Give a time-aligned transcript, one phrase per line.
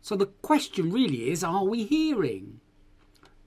[0.00, 2.60] So the question really is are we hearing?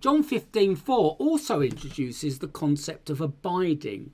[0.02, 4.14] John 15:4 also introduces the concept of abiding.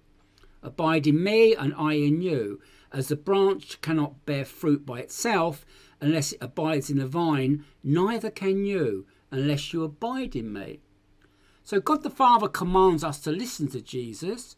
[0.64, 2.60] Abide in me and I in you,
[2.92, 5.66] as the branch cannot bear fruit by itself
[6.02, 10.80] unless it abides in the vine, neither can you unless you abide in me.
[11.66, 14.56] So God the Father commands us to listen to Jesus.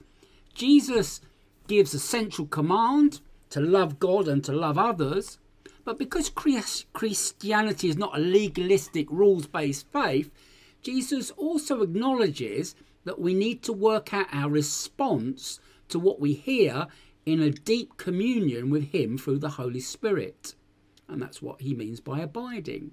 [0.53, 1.21] Jesus
[1.67, 5.39] gives a central command to love God and to love others.
[5.85, 10.29] But because Christianity is not a legalistic, rules based faith,
[10.81, 12.75] Jesus also acknowledges
[13.05, 16.87] that we need to work out our response to what we hear
[17.25, 20.55] in a deep communion with Him through the Holy Spirit.
[21.07, 22.91] And that's what he means by abiding.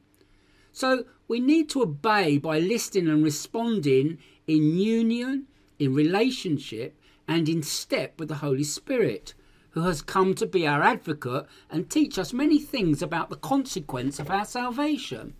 [0.74, 4.18] So we need to obey by listening and responding
[4.48, 5.46] in union,
[5.78, 9.34] in relationship, and in step with the Holy Spirit,
[9.70, 14.18] who has come to be our advocate and teach us many things about the consequence
[14.18, 15.34] of our salvation.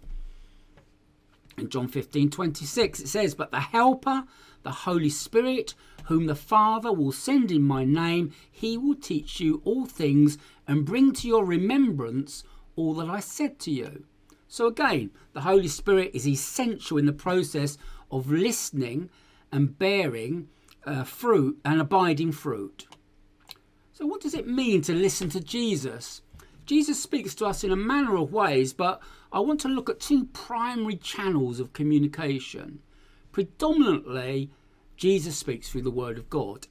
[1.58, 4.26] In John 15 26, it says, But the Helper,
[4.62, 5.74] the Holy Spirit,
[6.04, 10.84] whom the Father will send in my name, he will teach you all things and
[10.84, 12.44] bring to your remembrance
[12.76, 14.04] all that I said to you.
[14.54, 17.76] So, again, the Holy Spirit is essential in the process
[18.08, 19.10] of listening
[19.50, 20.48] and bearing
[20.86, 22.86] uh, fruit and abiding fruit.
[23.94, 26.22] So, what does it mean to listen to Jesus?
[26.66, 29.98] Jesus speaks to us in a manner of ways, but I want to look at
[29.98, 32.78] two primary channels of communication.
[33.32, 34.52] Predominantly,
[34.96, 36.68] Jesus speaks through the Word of God.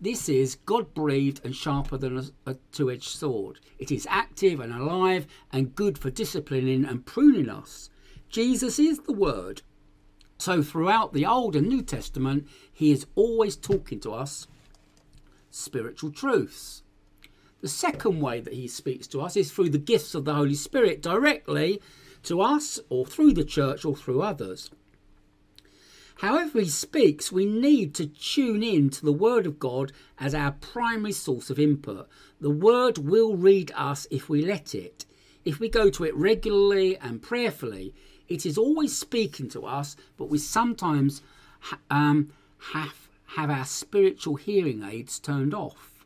[0.00, 3.58] This is God breathed and sharper than a, a two edged sword.
[3.80, 7.90] It is active and alive and good for disciplining and pruning us.
[8.28, 9.62] Jesus is the Word.
[10.38, 14.46] So, throughout the Old and New Testament, He is always talking to us
[15.50, 16.84] spiritual truths.
[17.60, 20.54] The second way that He speaks to us is through the gifts of the Holy
[20.54, 21.82] Spirit directly
[22.22, 24.70] to us or through the church or through others.
[26.18, 30.50] However, he speaks, we need to tune in to the Word of God as our
[30.50, 32.08] primary source of input.
[32.40, 35.06] The Word will read us if we let it.
[35.44, 37.94] If we go to it regularly and prayerfully,
[38.26, 41.22] it is always speaking to us, but we sometimes
[41.88, 42.32] um,
[42.72, 46.04] have, have our spiritual hearing aids turned off.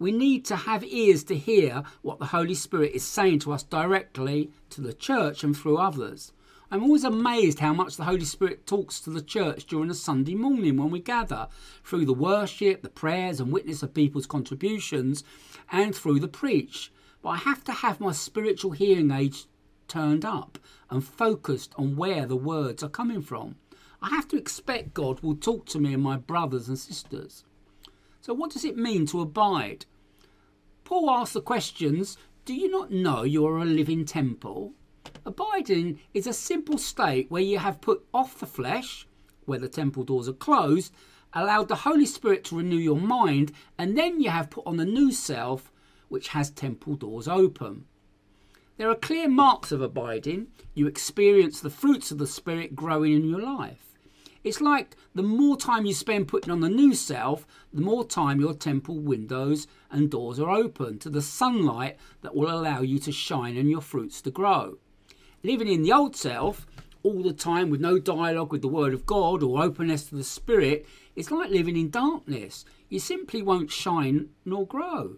[0.00, 3.62] We need to have ears to hear what the Holy Spirit is saying to us
[3.62, 6.32] directly to the church and through others.
[6.70, 10.34] I'm always amazed how much the Holy Spirit talks to the church during a Sunday
[10.34, 11.48] morning when we gather
[11.82, 15.24] through the worship, the prayers, and witness of people's contributions,
[15.72, 16.92] and through the preach.
[17.22, 19.46] But I have to have my spiritual hearing aids
[19.88, 20.58] turned up
[20.90, 23.56] and focused on where the words are coming from.
[24.02, 27.44] I have to expect God will talk to me and my brothers and sisters.
[28.20, 29.86] So, what does it mean to abide?
[30.84, 34.74] Paul asks the questions Do you not know you are a living temple?
[35.28, 39.06] Abiding is a simple state where you have put off the flesh,
[39.44, 40.90] where the temple doors are closed,
[41.34, 44.86] allowed the Holy Spirit to renew your mind, and then you have put on the
[44.86, 45.70] new self,
[46.08, 47.84] which has temple doors open.
[48.78, 50.46] There are clear marks of abiding.
[50.72, 53.98] You experience the fruits of the Spirit growing in your life.
[54.44, 58.40] It's like the more time you spend putting on the new self, the more time
[58.40, 63.12] your temple windows and doors are open to the sunlight that will allow you to
[63.12, 64.78] shine and your fruits to grow.
[65.42, 66.66] Living in the old self
[67.04, 70.24] all the time with no dialogue with the Word of God or openness to the
[70.24, 72.64] Spirit is like living in darkness.
[72.88, 75.16] You simply won't shine nor grow.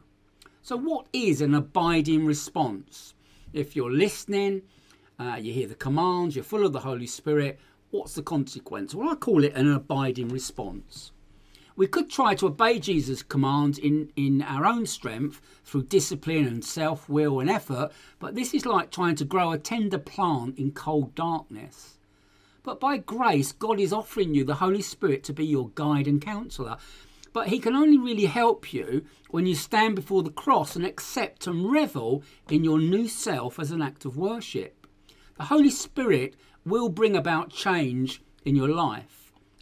[0.62, 3.14] So, what is an abiding response?
[3.54, 4.62] If you're listening,
[5.18, 7.58] uh, you hear the commands, you're full of the Holy Spirit,
[7.90, 8.94] what's the consequence?
[8.94, 11.12] Well, I call it an abiding response.
[11.80, 16.62] We could try to obey Jesus' commands in, in our own strength through discipline and
[16.62, 20.72] self will and effort, but this is like trying to grow a tender plant in
[20.72, 21.96] cold darkness.
[22.62, 26.20] But by grace, God is offering you the Holy Spirit to be your guide and
[26.20, 26.76] counselor.
[27.32, 31.46] But He can only really help you when you stand before the cross and accept
[31.46, 34.86] and revel in your new self as an act of worship.
[35.38, 36.36] The Holy Spirit
[36.66, 39.19] will bring about change in your life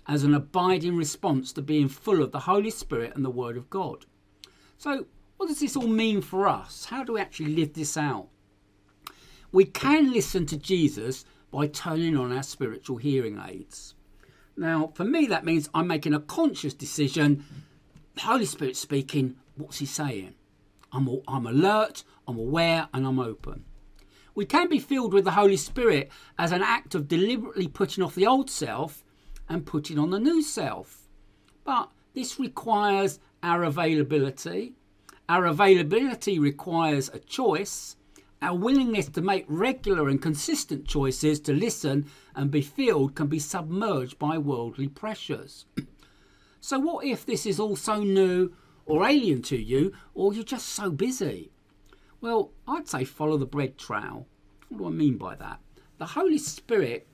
[0.08, 3.69] as an abiding response to being full of the Holy Spirit and the Word of
[3.69, 4.06] God.
[4.78, 5.06] So,
[5.37, 6.87] what does this all mean for us?
[6.87, 8.28] How do we actually live this out?
[9.52, 13.94] We can listen to Jesus by turning on our spiritual hearing aids.
[14.56, 17.44] Now, for me, that means I'm making a conscious decision.
[18.14, 20.34] The Holy Spirit speaking, what's He saying?
[20.90, 23.64] I'm, I'm alert, I'm aware, and I'm open.
[24.34, 28.14] We can be filled with the Holy Spirit as an act of deliberately putting off
[28.14, 29.05] the old self
[29.48, 31.08] and put it on the new self.
[31.64, 34.74] But this requires our availability.
[35.28, 37.96] Our availability requires a choice.
[38.40, 43.38] Our willingness to make regular and consistent choices to listen and be filled can be
[43.38, 45.66] submerged by worldly pressures.
[46.60, 48.52] so, what if this is all so new
[48.86, 51.50] or alien to you, or you're just so busy?
[52.20, 54.26] Well, I'd say follow the bread trail.
[54.68, 55.60] What do I mean by that?
[55.98, 57.06] The Holy Spirit,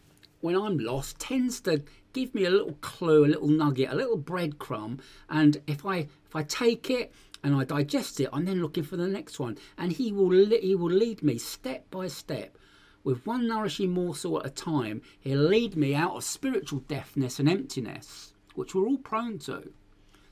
[0.45, 1.83] when I'm lost, tends to
[2.13, 5.01] give me a little clue, a little nugget, a little breadcrumb,
[5.31, 8.99] and if I if I take it and I digest it, I'm then looking for
[8.99, 12.59] the next one, and he will he will lead me step by step.
[13.05, 17.49] With one nourishing morsel at a time, he'll lead me out of spiritual deafness and
[17.49, 19.73] emptiness, which we're all prone to.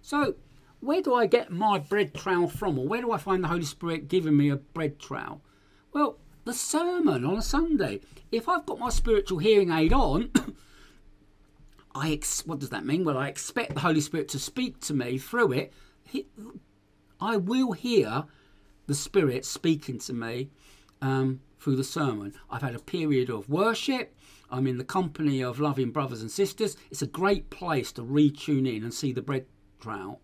[0.03, 0.35] So,
[0.81, 3.65] where do I get my bread trail from, or where do I find the Holy
[3.65, 5.41] Spirit giving me a bread trail?
[5.95, 8.01] Well, the sermon on a Sunday.
[8.31, 10.31] If I've got my spiritual hearing aid on,
[11.95, 13.05] I ex- what does that mean?
[13.05, 15.73] Well, I expect the Holy Spirit to speak to me through it.
[16.05, 16.27] He,
[17.21, 18.25] I will hear
[18.87, 20.51] the Spirit speaking to me
[21.01, 22.35] um, through the sermon.
[22.51, 24.15] I've had a period of worship.
[24.51, 26.77] I'm in the company of loving brothers and sisters.
[26.91, 29.47] It's a great place to retune in and see the bread
[29.81, 30.21] trail.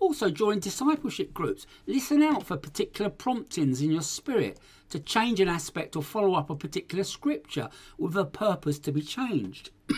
[0.00, 1.66] Also, join discipleship groups.
[1.86, 4.58] Listen out for particular promptings in your spirit
[4.90, 7.68] to change an aspect or follow up a particular scripture
[7.98, 9.70] with a purpose to be changed.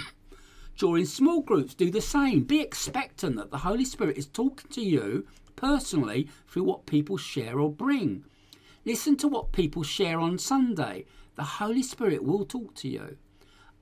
[0.75, 2.45] Join small groups, do the same.
[2.45, 7.61] Be expectant that the Holy Spirit is talking to you personally through what people share
[7.61, 8.25] or bring.
[8.87, 11.05] Listen to what people share on Sunday.
[11.35, 13.19] The Holy Spirit will talk to you.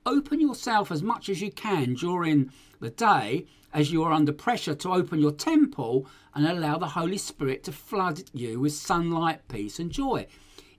[0.09, 4.73] Open yourself as much as you can during the day as you are under pressure
[4.73, 9.77] to open your temple and allow the Holy Spirit to flood you with sunlight, peace,
[9.77, 10.25] and joy.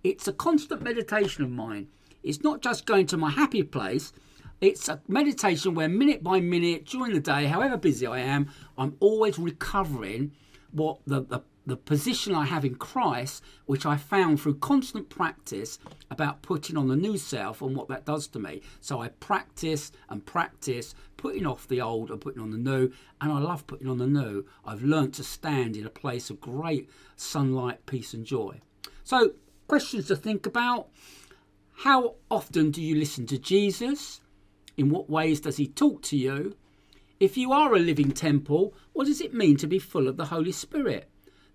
[0.02, 1.86] It's a constant meditation of mine.
[2.24, 4.12] It's not just going to my happy place,
[4.60, 8.96] it's a meditation where minute by minute during the day, however busy I am, I'm
[8.98, 10.32] always recovering
[10.72, 15.78] what the, the, the position I have in Christ, which I found through constant practice
[16.10, 18.62] about putting on the new self and what that does to me.
[18.80, 22.90] So I practice and practice putting off the old and putting on the new,
[23.20, 24.46] and I love putting on the new.
[24.64, 28.60] I've learned to stand in a place of great sunlight, peace, and joy.
[29.04, 29.32] So,
[29.68, 30.88] questions to think about.
[31.78, 34.20] How often do you listen to Jesus?
[34.76, 36.56] In what ways does he talk to you?
[37.18, 40.26] If you are a living temple, what does it mean to be full of the
[40.26, 41.08] Holy Spirit?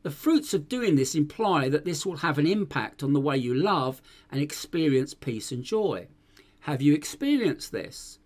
[0.06, 3.38] The fruits of doing this imply that this will have an impact on the way
[3.38, 6.06] you love and experience peace and joy.
[6.60, 8.20] Have you experienced this?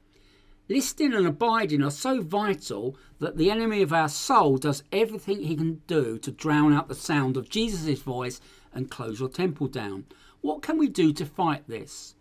[0.68, 5.56] Listening and abiding are so vital that the enemy of our soul does everything he
[5.56, 8.42] can do to drown out the sound of Jesus' voice
[8.74, 10.04] and close your temple down.
[10.42, 12.14] What can we do to fight this?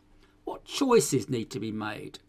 [0.44, 2.20] What choices need to be made?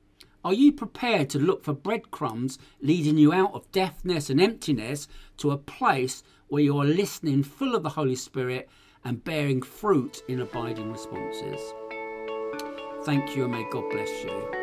[0.43, 5.51] Are you prepared to look for breadcrumbs leading you out of deafness and emptiness to
[5.51, 8.69] a place where you are listening full of the Holy Spirit
[9.03, 11.60] and bearing fruit in abiding responses?
[13.03, 14.58] Thank you and may God bless you.